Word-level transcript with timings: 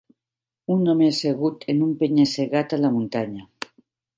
Un 0.75 0.87
home 0.93 1.09
assegut 1.13 1.67
en 1.75 1.83
un 1.89 1.91
penya-segat 2.01 2.77
a 2.79 2.81
la 2.85 2.93
muntanya. 2.99 3.47